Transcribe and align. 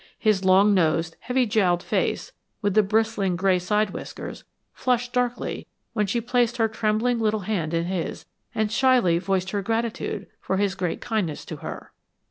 His 0.17 0.43
long 0.43 0.73
nosed, 0.73 1.15
heavy 1.19 1.45
jowled 1.45 1.83
face, 1.83 2.31
with 2.59 2.73
the 2.73 2.81
bristling 2.81 3.35
gray 3.35 3.59
side 3.59 3.91
whiskers, 3.91 4.43
flushed 4.73 5.13
darkly 5.13 5.67
when 5.93 6.07
she 6.07 6.19
placed 6.19 6.57
her 6.57 6.67
trembling 6.67 7.19
little 7.19 7.41
hand 7.41 7.71
in 7.71 7.83
his 7.85 8.25
and 8.55 8.71
shyly 8.71 9.19
voiced 9.19 9.51
her 9.51 9.61
gratitude 9.61 10.25
for 10.39 10.57
his 10.57 10.73
great 10.73 11.01
kindness 11.01 11.45
to 11.45 11.57
her. 11.57 11.91